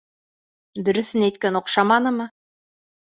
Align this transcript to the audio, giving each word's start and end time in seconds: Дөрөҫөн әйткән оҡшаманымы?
Дөрөҫөн 0.87 1.27
әйткән 1.29 1.59
оҡшаманымы? 1.63 2.27